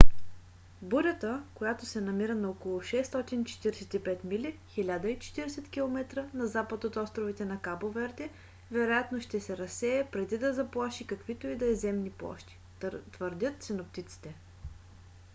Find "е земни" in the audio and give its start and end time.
11.71-12.09